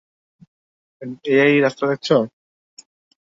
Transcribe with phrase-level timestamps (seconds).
[1.41, 2.09] এই রাস্তাটা দেখছ?